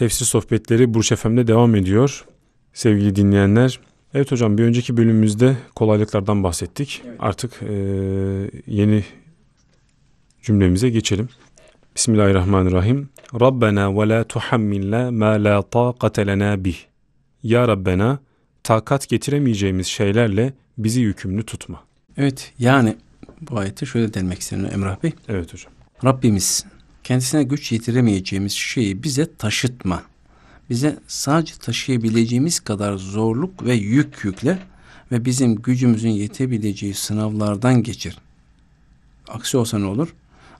[0.00, 2.24] Tefsir sohbetleri Burç FM'de devam ediyor.
[2.72, 3.80] Sevgili dinleyenler.
[4.14, 7.02] Evet hocam bir önceki bölümümüzde kolaylıklardan bahsettik.
[7.06, 7.16] Evet.
[7.18, 7.74] Artık e,
[8.66, 9.04] yeni
[10.42, 11.28] cümlemize geçelim.
[11.96, 13.08] Bismillahirrahmanirrahim.
[13.40, 16.76] Rabbena ve la tuhammilna ma la taqate lena bih.
[17.42, 18.18] Ya Rabbena
[18.62, 21.84] takat getiremeyeceğimiz şeylerle bizi yükümlü tutma.
[22.16, 22.96] Evet yani
[23.40, 25.12] bu ayette şöyle denmek istiyorum Emrah Bey.
[25.28, 25.72] Evet hocam.
[26.04, 26.64] Rabbimiz
[27.04, 30.02] kendisine güç yetiremeyeceğimiz şeyi bize taşıtma.
[30.70, 34.58] Bize sadece taşıyabileceğimiz kadar zorluk ve yük yükle
[35.12, 38.18] ve bizim gücümüzün yetebileceği sınavlardan geçir.
[39.28, 40.14] Aksi olsa ne olur?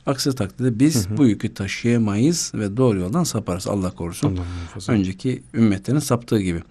[0.06, 1.16] Aksi takdirde biz hı hı.
[1.16, 3.66] bu yükü taşıyamayız ve doğru yoldan saparız.
[3.66, 4.36] Allah korusun.
[4.36, 6.62] Allah Önceki ümmetlerin saptığı gibi.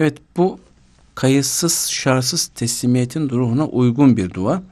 [0.00, 0.60] Evet bu
[1.14, 4.62] kayıtsız, şartsız teslimiyetin ruhuna uygun bir dua.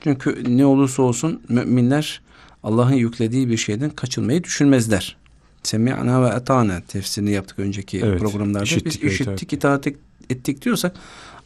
[0.00, 2.20] Çünkü ne olursa olsun müminler
[2.66, 5.16] Allah'ın yüklediği bir şeyden kaçınmayı düşünmezler.
[5.62, 8.62] Semi'na ve etana tefsirini yaptık önceki evet, programlarda.
[8.62, 9.86] Işittik, Biz işittik, itaat
[10.30, 10.96] ettik diyorsak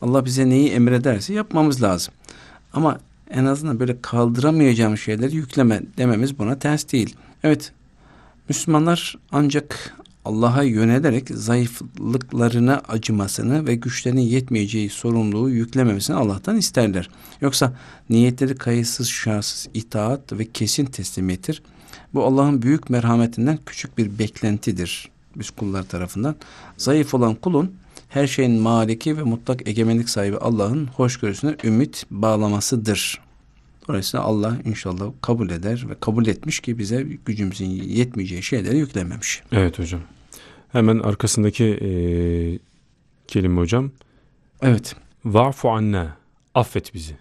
[0.03, 2.15] Allah bize neyi emrederse yapmamız lazım.
[2.73, 7.17] Ama en azından böyle kaldıramayacağım şeyleri yükleme dememiz buna ters değil.
[7.45, 7.73] Evet
[8.49, 17.11] Müslümanlar ancak Allah'a yönelerek zayıflıklarına acımasını ve güçlerinin yetmeyeceği sorumluluğu yüklememesini Allah'tan isterler.
[17.41, 17.73] Yoksa
[18.11, 21.63] niyetleri kayıtsız, şartsız, itaat ve kesin teslimiyettir.
[22.15, 26.35] Bu Allah'ın büyük merhametinden küçük bir beklentidir biz kullar tarafından.
[26.77, 27.75] Zayıf olan kulun
[28.09, 33.21] her şeyin maliki ve mutlak egemenlik sahibi Allah'ın hoşgörüsüne ümit bağlamasıdır.
[33.91, 39.43] Dolayısıyla Allah inşallah kabul eder ve kabul etmiş ki bize gücümüzün yetmeyeceği şeyleri yüklememiş.
[39.53, 40.01] Evet hocam.
[40.73, 41.91] Hemen arkasındaki e,
[43.27, 43.91] kelime hocam.
[44.63, 44.97] Evet.
[45.25, 46.17] Va'fu anna.
[46.55, 47.17] Affet bizi.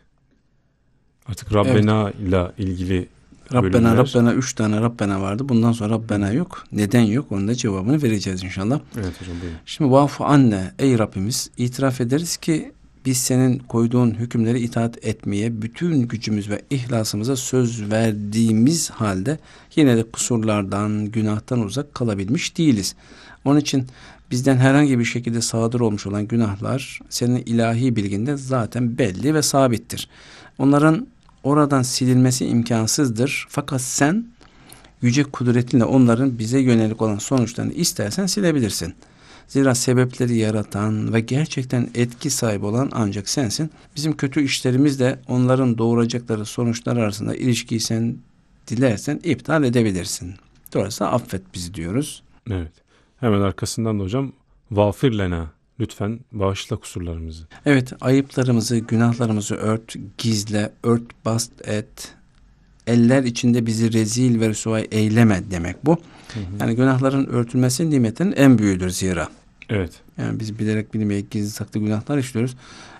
[1.25, 2.29] Artık Rabbena evet.
[2.29, 3.07] ile ilgili
[3.53, 3.97] Rabbena bölümler.
[3.97, 5.49] Rabbena üç tane Rabbena vardı.
[5.49, 6.63] Bundan sonra Rabbena yok.
[6.71, 7.31] Neden yok?
[7.31, 8.79] Onun da cevabını vereceğiz inşallah.
[8.99, 9.57] Evet hocam buyurun.
[9.65, 12.71] Şimdi vafu anne ey Rabbimiz itiraf ederiz ki
[13.05, 19.39] biz senin koyduğun hükümleri itaat etmeye bütün gücümüz ve ihlasımıza söz verdiğimiz halde
[19.75, 22.95] yine de kusurlardan, günahtan uzak kalabilmiş değiliz.
[23.45, 23.87] Onun için
[24.31, 30.09] bizden herhangi bir şekilde sadır olmuş olan günahlar senin ilahi bilginde zaten belli ve sabittir.
[30.57, 31.07] Onların
[31.43, 33.47] oradan silinmesi imkansızdır.
[33.49, 34.25] Fakat sen
[35.01, 38.93] yüce kudretinle onların bize yönelik olan sonuçlarını istersen silebilirsin.
[39.49, 43.69] Zira sebepleri yaratan ve gerçekten etki sahibi olan ancak sensin.
[43.95, 48.17] Bizim kötü işlerimiz de onların doğuracakları sonuçlar arasında ilişkiyi sen
[48.67, 50.35] dilersen iptal edebilirsin.
[50.73, 52.23] Dolayısıyla affet bizi diyoruz.
[52.51, 52.71] Evet.
[53.19, 54.31] Hemen arkasından da hocam
[54.71, 57.47] vafir lena lütfen bağışla kusurlarımızı.
[57.65, 62.15] Evet ayıplarımızı, günahlarımızı ört, gizle, ört, bast et.
[62.87, 65.91] Eller içinde bizi rezil ve rüsvay eyleme demek bu.
[66.33, 66.43] Hı hı.
[66.59, 69.29] Yani günahların örtülmesi nimetin en büyüğüdür zira.
[69.69, 69.91] Evet.
[70.17, 72.55] Yani biz bilerek bilmeyerek gizli saklı günahlar işliyoruz.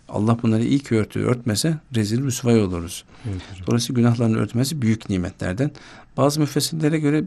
[0.10, 1.30] Allah bunları iyi ki örtüyor.
[1.36, 3.04] Örtmese rezil rüsvay oluruz.
[3.30, 5.72] Evet, Dolayısıyla günahların örtmesi büyük nimetlerden.
[6.18, 7.24] Bazı müfessirlere göre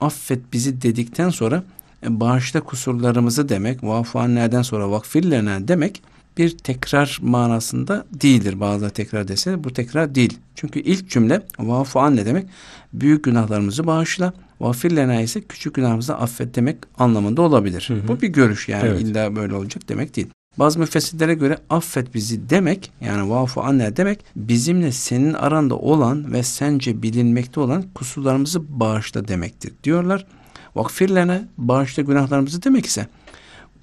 [0.00, 1.64] affet bizi dedikten sonra
[2.02, 6.02] e, bağışla kusurlarımızı demek, vafu nereden sonra vakfirlene demek
[6.38, 8.60] bir tekrar manasında değildir.
[8.60, 10.38] Bazıları tekrar dese bu tekrar değil.
[10.54, 12.46] Çünkü ilk cümle vafu ne demek?
[12.92, 14.32] Büyük günahlarımızı bağışla.
[14.60, 17.84] Vafirlena ise küçük günahımızı affet demek anlamında olabilir.
[17.88, 18.08] Hı hı.
[18.08, 19.00] Bu bir görüş yani evet.
[19.00, 20.26] illa böyle olacak demek değil.
[20.58, 26.42] Bazı müfessirlere göre affet bizi demek yani vafu anne demek bizimle senin aranda olan ve
[26.42, 30.26] sence bilinmekte olan kusurlarımızı bağışla demektir diyorlar.
[30.74, 33.06] Vakfirlene bağışla günahlarımızı demek ise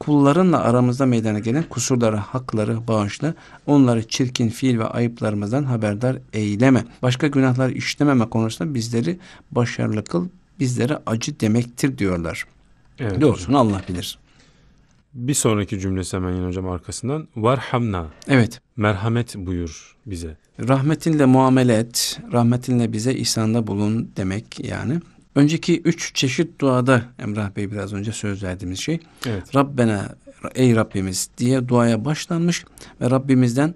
[0.01, 3.33] kullarınla aramızda meydana gelen kusurları, hakları bağışla.
[3.65, 6.85] Onları çirkin fiil ve ayıplarımızdan haberdar eyleme.
[7.01, 9.19] Başka günahlar işlememe konusunda bizleri
[9.51, 10.27] başarılı kıl,
[10.59, 12.45] bizlere acı demektir diyorlar.
[12.99, 14.17] Evet, Doğrusunu Allah bilir.
[15.13, 17.27] Bir sonraki cümlesi hemen yine hocam arkasından.
[17.35, 18.07] Varhamna.
[18.27, 18.61] Evet.
[18.77, 20.37] Merhamet buyur bize.
[20.67, 22.19] Rahmetinle muamele et.
[22.33, 24.99] Rahmetinle bize ihsanda bulun demek yani.
[25.35, 28.99] Önceki üç çeşit duada Emrah Bey biraz önce söz verdiğimiz şey.
[29.25, 29.55] Evet.
[29.55, 30.15] Rabbena
[30.55, 32.65] ey Rabbimiz diye duaya başlanmış
[33.01, 33.75] ve Rabbimizden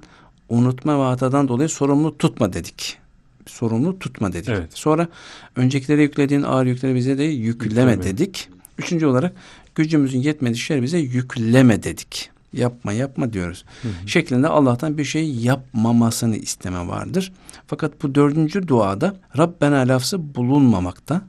[0.49, 2.97] unutma ve hatadan dolayı sorumlu tutma dedik.
[3.45, 4.49] Sorumlu tutma dedik.
[4.49, 4.69] Evet.
[4.73, 5.07] Sonra
[5.55, 8.03] öncekilere yüklediğin ağır yükleri bize de yükleme, yükleme.
[8.03, 8.49] dedik.
[8.77, 9.33] Üçüncü olarak
[9.75, 12.29] gücümüzün yetmediği şeyleri bize yükleme dedik.
[12.53, 13.65] Yapma yapma diyoruz.
[13.81, 14.07] Hı hı.
[14.07, 17.33] Şeklinde Allah'tan bir şey yapmamasını isteme vardır.
[17.67, 21.21] Fakat bu dördüncü duada Rabbena lafzı bulunmamakta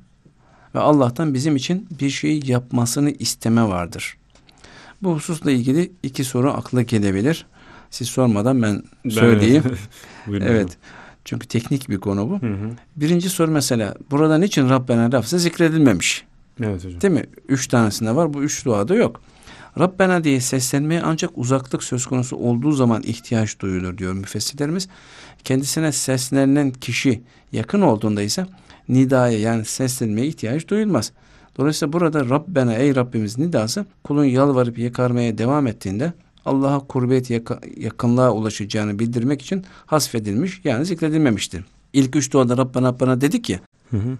[0.76, 4.16] ve Allah'tan bizim için bir şey yapmasını isteme vardır.
[5.02, 7.46] Bu hususla ilgili iki soru akla gelebilir.
[7.90, 9.62] Siz sormadan ben söyleyeyim.
[10.28, 10.76] evet.
[11.24, 12.42] Çünkü teknik bir konu bu.
[12.42, 12.70] Hı hı.
[12.96, 16.24] Birinci soru mesela burada niçin Rabbena lafzı zikredilmemiş?
[16.62, 17.00] Evet hocam.
[17.00, 17.24] Değil mi?
[17.48, 18.34] Üç tanesinde var.
[18.34, 19.20] Bu üç duada yok.
[19.78, 24.88] Rabbena diye seslenmeye ancak uzaklık söz konusu olduğu zaman ihtiyaç duyulur diyor müfessirlerimiz.
[25.44, 28.46] Kendisine seslenen kişi yakın olduğunda ise
[28.88, 31.12] nidaya yani seslenmeye ihtiyaç duyulmaz.
[31.58, 36.12] Dolayısıyla burada Rabbena ey Rabbimiz nidası kulun yalvarıp yakarmaya devam ettiğinde
[36.44, 37.30] Allah'a kurbet
[37.76, 41.64] yakınlığa ulaşacağını bildirmek için hasfedilmiş yani zikredilmemiştir.
[41.92, 43.60] İlk üç duada Rabbena Rabbena dedik ya
[43.90, 44.18] Hı hı.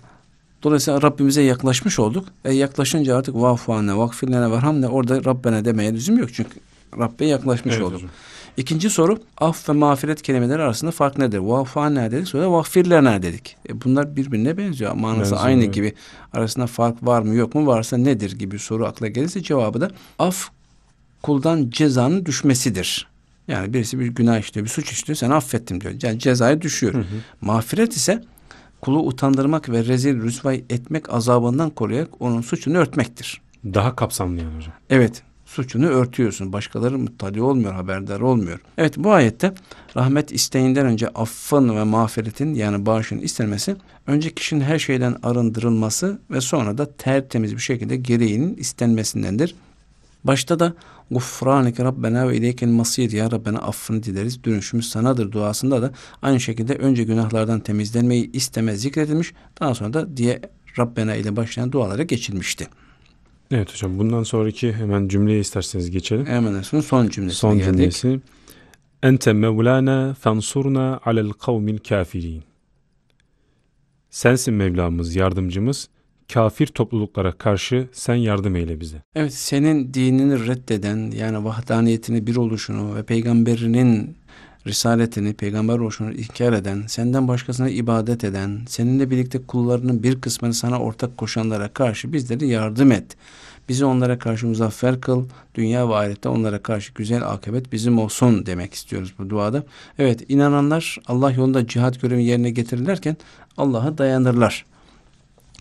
[0.63, 2.29] Dolayısıyla Rabbimize yaklaşmış olduk.
[2.45, 6.29] E yaklaşınca artık vafane, vakfirlene verhamne orada Rabbena demeye lüzum yok.
[6.33, 6.51] Çünkü
[6.99, 7.97] Rabbe yaklaşmış Evet olduk.
[7.97, 8.11] hocam.
[8.57, 11.39] İkinci soru af ve mağfiret kelimeleri arasında fark nedir?
[11.39, 13.57] Vafane dedik sonra vakfirlene dedik.
[13.69, 14.93] E bunlar birbirine benziyor.
[14.93, 15.75] Manası Benziyor, aynı evet.
[15.75, 15.95] gibi.
[16.33, 20.49] Arasında fark var mı yok mu varsa nedir gibi soru akla gelirse cevabı da af
[21.23, 23.09] kuldan cezanın düşmesidir.
[23.49, 25.95] Yani birisi bir günah işliyor, bir suç işliyor, sen affettim diyor.
[26.03, 26.95] Yani cezaya düşüyor.
[26.95, 27.05] Hı hı.
[27.41, 28.25] Mağfiret ise
[28.81, 33.41] kulu utandırmak ve rezil rüsvay etmek azabından koruyarak onun suçunu örtmektir.
[33.65, 34.73] Daha kapsamlı yani hocam.
[34.91, 36.53] Evet, suçunu örtüyorsun.
[36.53, 38.61] Başkaları muttali olmuyor, haberdar olmuyor.
[38.79, 39.55] Evet, bu ayette
[39.97, 43.77] rahmet isteğinden önce affın ve mağfiretin yani bağışın istenmesi,
[44.07, 49.55] önce kişinin her şeyden arındırılması ve sonra da tertemiz bir şekilde gereğinin istenmesindendir.
[50.25, 50.75] Başta da
[51.11, 54.45] Gufranike Rabbena ve ileykel masir ya Rabbena affını dileriz.
[54.45, 55.93] Dönüşümüz sanadır duasında da
[56.23, 59.33] aynı şekilde önce günahlardan temizlenmeyi isteme zikredilmiş.
[59.61, 60.41] Daha sonra da diye
[60.79, 62.69] Rabbena ile başlayan dualara geçilmişti.
[63.51, 66.27] Evet hocam bundan sonraki hemen cümleye isterseniz geçelim.
[66.27, 67.75] Emanet'in son cümlesine Son geldik.
[67.77, 68.21] cümlesi.
[69.03, 72.43] Ente mevlana fansurna alel kavmil kafirin.
[74.11, 75.89] Sensin Mevlamız, yardımcımız.
[76.33, 79.03] Kafir topluluklara karşı sen yardım eyle bize.
[79.15, 84.17] Evet senin dinini reddeden yani vahdaniyetini bir oluşunu ve peygamberinin
[84.67, 90.81] risaletini, peygamber oluşunu inkar eden, senden başkasına ibadet eden, seninle birlikte kullarının bir kısmını sana
[90.81, 93.17] ortak koşanlara karşı bizleri yardım et.
[93.69, 95.25] Bizi onlara karşı muzaffer kıl,
[95.55, 99.65] dünya ve ahirette onlara karşı güzel akıbet bizim olsun demek istiyoruz bu duada.
[99.99, 103.17] Evet inananlar Allah yolunda cihat görevi yerine getirirlerken
[103.57, 104.65] Allah'a dayanırlar.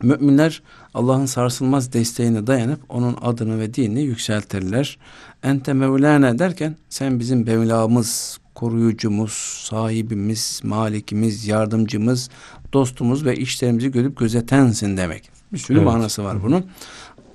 [0.04, 0.62] Müminler
[0.94, 4.98] Allah'ın sarsılmaz desteğine dayanıp onun adını ve dinini yükseltirler.
[5.44, 9.32] Ente Mevlana derken sen bizim Mevlamız, koruyucumuz,
[9.70, 12.30] sahibimiz, malikimiz, yardımcımız,
[12.74, 15.30] dostumuz ve işlerimizi görüp gözetensin demek.
[15.54, 15.88] Bir sürü Evet.
[15.88, 16.66] manası var bunun.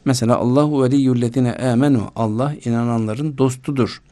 [0.04, 2.10] Mesela Allahu veliyyullezine amenu.
[2.16, 4.02] Allah inananların dostudur.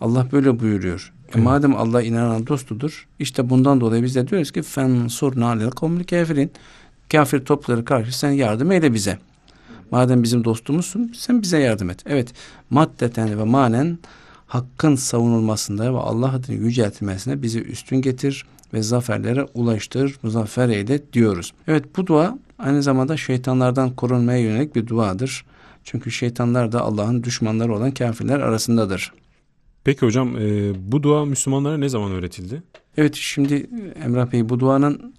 [0.00, 1.12] Allah böyle buyuruyor.
[1.28, 1.44] E Evet.
[1.44, 6.50] madem Allah inanan dostudur, işte bundan dolayı biz de diyoruz ki fensurna alel kavmil kafirin.
[7.12, 9.18] Kafir topları karşı sen yardım eyle bize.
[9.90, 12.02] Madem bizim dostumuzsun sen bize yardım et.
[12.06, 12.28] Evet
[12.70, 13.98] maddeten ve manen
[14.48, 21.52] hakkın savunulmasında ve Allah adını yüceltilmesine bizi üstün getir ve zaferlere ulaştır, muzaffer eyle diyoruz.
[21.68, 25.44] Evet bu dua aynı zamanda şeytanlardan korunmaya yönelik bir duadır.
[25.84, 29.12] Çünkü şeytanlar da Allah'ın düşmanları olan kafirler arasındadır.
[29.84, 32.62] Peki hocam e, bu dua Müslümanlara ne zaman öğretildi?
[32.96, 33.66] Evet şimdi
[34.04, 35.14] Emrah Bey bu duanın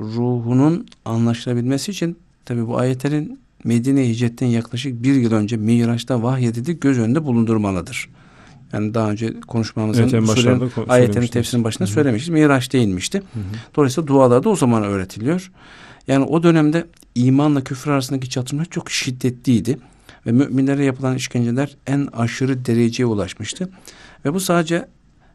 [0.00, 6.98] ruhunun anlaşılabilmesi için tabi bu ayetlerin Medine hicretten yaklaşık bir yıl önce Miraç'ta vahyedildi göz
[6.98, 8.08] önünde bulundurmalıdır.
[8.72, 11.30] Yani daha önce konuşmamızın Evet, en bu başlarda surenin ko- ayetlerin söylemiştiniz.
[11.30, 11.94] tefsirinin başında Hı hı.
[11.94, 12.28] söylemişiz.
[12.28, 13.18] Miraç değilmişti.
[13.18, 13.42] Hı hı.
[13.76, 15.50] Dolayısıyla dualar da o zaman öğretiliyor.
[16.08, 19.78] Yani o dönemde imanla küfür arasındaki çatışma çok şiddetliydi.
[20.26, 23.68] Ve müminlere yapılan işkenceler en aşırı dereceye ulaşmıştı.
[24.24, 24.88] Ve bu sadece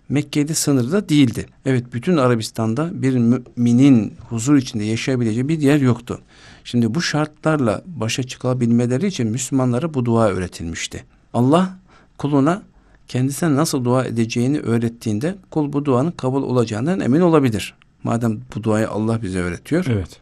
[0.10, 1.46] Mekke'de sınırlı da değildi.
[1.66, 6.20] Evet bütün Arabistan'da bir müminin huzur içinde yaşayabileceği bir yer yoktu.
[6.64, 11.04] Şimdi bu şartlarla başa çıkabilmeleri için Müslümanlara bu dua öğretilmişti.
[11.34, 11.78] Allah
[12.18, 12.62] kuluna
[13.08, 17.76] kendisine nasıl dua edeceğini öğrettiğinde kul bu duanın kabul olacağından emin olabilir.
[18.04, 19.86] Madem bu duayı Allah bize öğretiyor.
[19.90, 20.20] Evet.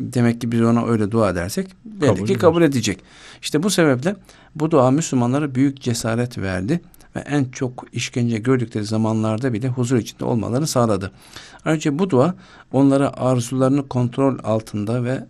[0.00, 2.98] Demek ki biz ona öyle dua edersek belli Kabul ki kabul edecek.
[3.42, 4.16] İşte bu sebeple
[4.54, 6.80] bu dua Müslümanlara büyük cesaret verdi
[7.16, 11.12] ve en çok işkence gördükleri zamanlarda bile huzur içinde olmalarını sağladı.
[11.64, 12.34] Ayrıca bu dua
[12.72, 15.26] onlara arzularını kontrol altında ve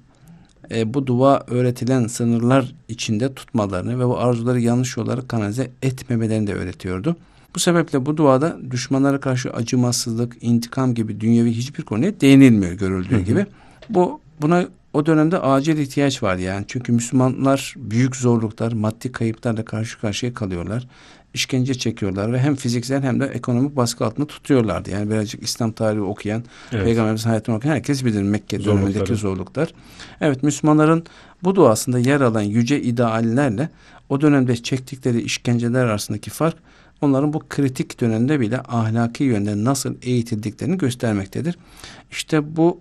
[0.72, 6.54] e, bu dua öğretilen sınırlar içinde tutmalarını ve bu arzuları yanlış yollara kanalize etmemelerini de
[6.54, 7.16] öğretiyordu.
[7.54, 13.20] Bu sebeple bu duada düşmanlara karşı acımasızlık, intikam gibi dünyevi hiçbir konuya değinilmiyor görüldüğü Hı
[13.20, 13.22] hı.
[13.22, 13.46] gibi.
[13.90, 16.64] Bu buna o dönemde acil ihtiyaç var yani.
[16.68, 20.88] Çünkü Müslümanlar büyük zorluklar, maddi kayıplarla karşı karşıya kalıyorlar.
[21.34, 24.90] İşkence çekiyorlar ve hem fiziksel hem de ekonomik baskı altında tutuyorlardı.
[24.90, 26.84] Yani birazcık İslam tarihi okuyan, Evet.
[26.84, 28.84] Peygamberimizin hayatını okuyan herkes bilir Mekke Zorlukları.
[28.94, 29.74] dönemindeki zorluklar.
[30.20, 31.04] Evet Müslümanların
[31.44, 33.68] bu duasında yer alan yüce ideallerle
[34.08, 36.56] o dönemde çektikleri işkenceler arasındaki fark
[37.00, 41.58] onların bu kritik dönemde bile ahlaki yönden nasıl eğitildiklerini göstermektedir.
[42.10, 42.80] İşte bu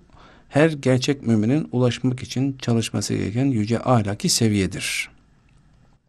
[0.49, 5.09] her gerçek müminin ulaşmak için çalışması gereken yüce ahlaki seviyedir.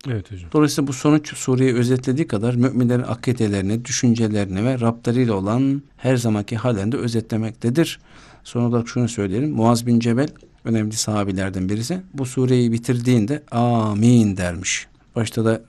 [0.09, 0.51] Evet hocam.
[0.53, 6.93] Dolayısıyla bu sonuç sureyi özetlediği kadar müminlerin akidelerini, düşüncelerini ve Rablarıyla olan her zamanki hallerini
[6.93, 8.01] de özetlemektedir.
[8.45, 9.51] Son olarak şunu söyleyelim.
[9.51, 10.29] Muaz bin Cebel
[10.65, 12.01] önemli sahabilerden birisi.
[12.15, 14.87] Bu sureyi bitirdiğinde amin dermiş.
[15.17, 15.63] Başta da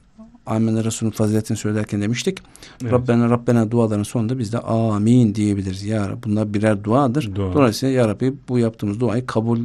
[0.46, 2.40] Amin Resul'ün faziletini söylerken demiştik.
[2.82, 2.94] Evet.
[2.94, 5.84] Rabbena Rabbena duaların sonunda biz de amin diyebiliriz.
[5.84, 7.36] Ya Rabbi bunlar birer duadır.
[7.36, 7.54] Dua.
[7.54, 9.60] Dolayısıyla Ya Rabbi bu yaptığımız duayı kabul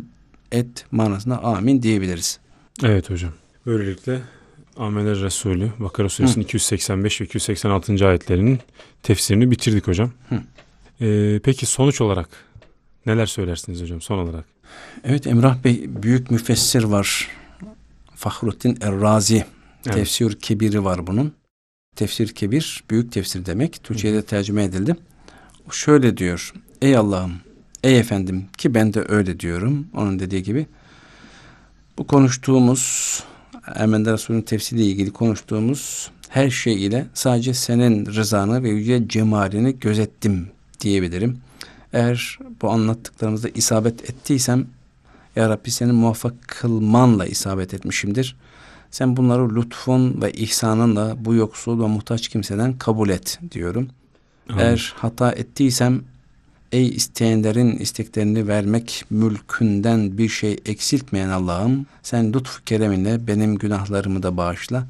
[0.52, 2.38] et manasında amin diyebiliriz.
[2.82, 3.32] Evet hocam.
[3.66, 4.20] Böylelikle
[4.78, 8.08] Ameler Resulü Bakara Suresinin 285 ve 286.
[8.08, 8.58] ayetlerinin
[9.02, 10.10] tefsirini bitirdik hocam.
[10.28, 10.40] Hı.
[11.00, 12.28] Ee, peki sonuç olarak
[13.06, 14.44] neler söylersiniz hocam son olarak?
[15.04, 17.28] Evet Emrah Bey büyük müfessir var.
[18.14, 19.44] Fahrettin Errazi.
[19.86, 19.94] Evet.
[19.94, 21.32] Tefsir kebiri var bunun.
[21.96, 23.84] Tefsir kebir büyük tefsir demek.
[23.84, 24.96] Türkçe'ye de tercüme edildi.
[25.68, 26.52] O şöyle diyor.
[26.82, 27.32] Ey Allah'ım,
[27.84, 29.86] ey efendim ki ben de öyle diyorum.
[29.94, 30.66] Onun dediği gibi.
[31.98, 33.24] Bu konuştuğumuz
[33.76, 40.48] Emende Resulü'nün tefsiriyle ilgili konuştuğumuz her şey ile sadece senin rızanı ve yüce cemalini gözettim
[40.80, 41.38] diyebilirim.
[41.92, 44.66] Eğer bu anlattıklarımızda isabet ettiysem
[45.36, 48.36] ya Rabbi senin muvaffak kılmanla isabet etmişimdir.
[48.90, 53.88] Sen bunları lütfun ve ihsanınla bu yoksul ve muhtaç kimseden kabul et diyorum.
[54.48, 54.60] Amin.
[54.60, 56.02] Eğer hata ettiysem
[56.72, 64.36] ey isteyenlerin isteklerini vermek mülkünden bir şey eksiltmeyen Allah'ım sen lütfu kereminle benim günahlarımı da
[64.36, 64.86] bağışla.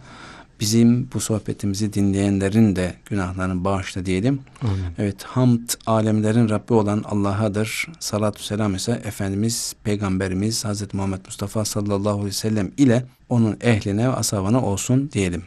[0.60, 4.40] Bizim bu sohbetimizi dinleyenlerin de günahlarını bağışla diyelim.
[4.62, 4.84] Amin.
[4.98, 7.86] Evet hamd alemlerin Rabbi olan Allah'adır.
[8.00, 14.08] Salatü selam ise Efendimiz Peygamberimiz Hazreti Muhammed Mustafa sallallahu aleyhi ve sellem ile onun ehline
[14.08, 15.42] ve ashabına olsun diyelim.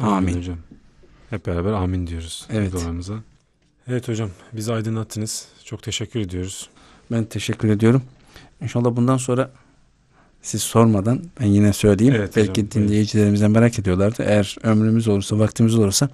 [0.00, 0.36] Amin.
[0.36, 0.58] hocam.
[1.30, 2.72] Hep beraber amin diyoruz Evet.
[2.72, 3.14] duamıza.
[3.88, 5.46] Evet hocam bizi aydınlattınız.
[5.64, 6.68] Çok teşekkür ediyoruz.
[7.12, 8.02] Ben teşekkür ediyorum.
[8.62, 9.50] İnşallah bundan sonra
[10.42, 12.14] siz sormadan ben yine söyleyeyim.
[12.16, 14.22] Evet Belki hocam, dinleyicilerimizden merak ediyorlardı.
[14.22, 16.08] Eğer ömrümüz olursa, vaktimiz olursa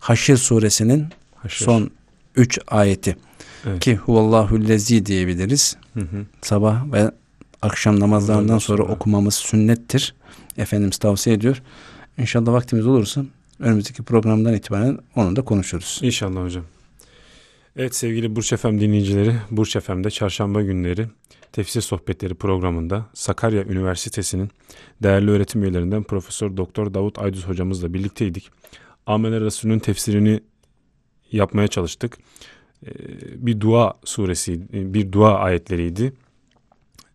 [0.00, 1.64] Haşr suresinin Haşr.
[1.64, 1.90] son
[2.36, 3.16] üç ayeti
[3.66, 3.80] Evet.
[3.80, 5.76] ki huvallahu lezi diyebiliriz.
[5.94, 6.26] Hı hı.
[6.42, 7.10] Sabah ve
[7.62, 8.92] akşam namazlarından Ondan sonra sonra.
[8.92, 10.14] okumamız sünnettir.
[10.58, 11.62] Efendimiz tavsiye ediyor.
[12.18, 13.24] İnşallah vaktimiz olursa
[13.58, 15.98] önümüzdeki programdan itibaren onu da konuşuruz.
[16.02, 16.64] İnşallah hocam.
[17.80, 21.06] Evet sevgili Burç Efem dinleyicileri, Burç Efem'de çarşamba günleri
[21.52, 24.50] Tefsir Sohbetleri programında Sakarya Üniversitesi'nin
[25.02, 28.50] değerli öğretim üyelerinden Profesör Doktor Davut Aydüz hocamızla birlikteydik.
[29.06, 30.40] Amener Resulü'nün tefsirini
[31.32, 32.18] yapmaya çalıştık.
[32.86, 32.90] Ee,
[33.46, 36.12] Bir dua suresi, bir dua ayetleriydi.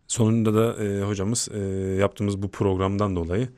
[0.08, 1.58] Sonunda da e, hocamız e,
[2.00, 3.48] yaptığımız bu programdan dolayı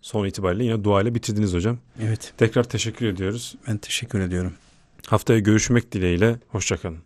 [0.00, 1.78] son itibariyle yine dua ile bitirdiniz hocam.
[2.02, 3.54] Evet Tekrar teşekkür ediyoruz.
[3.68, 4.52] ben teşekkür ediyorum.
[5.06, 6.38] Haftaya görüşmek dileğiyle.
[6.48, 7.04] Hoşçakalın.